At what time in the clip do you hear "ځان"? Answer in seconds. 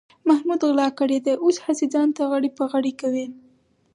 1.93-2.07